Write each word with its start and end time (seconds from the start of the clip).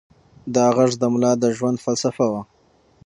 دا 0.55 0.65
غږ 0.77 0.91
د 1.01 1.03
ملا 1.13 1.33
د 1.41 1.45
ژوند 1.57 1.77
فلسفه 1.85 2.25
وه. 2.31 2.41